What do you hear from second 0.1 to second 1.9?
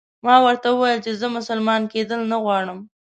ما ورته وویل چې زه مسلمان